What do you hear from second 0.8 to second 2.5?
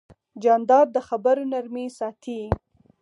د خبرو نرمي ساتي.